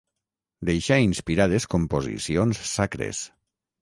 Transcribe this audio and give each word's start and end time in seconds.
Deixà 0.69 0.97
inspirades 1.03 1.67
composicions 1.73 2.63
sacres. 2.71 3.23